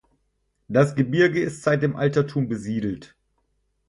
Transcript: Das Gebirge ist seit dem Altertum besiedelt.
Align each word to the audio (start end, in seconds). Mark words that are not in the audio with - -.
Das 0.67 0.95
Gebirge 0.95 1.41
ist 1.43 1.61
seit 1.61 1.83
dem 1.83 1.95
Altertum 1.95 2.47
besiedelt. 2.47 3.15